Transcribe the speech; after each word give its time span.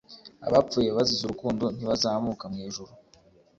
Abapfuye 0.47 0.89
bazize 0.97 1.21
urukundo 1.25 1.65
ntibazamuka 1.75 2.45
mu 2.51 2.57
ijuru 2.67 2.91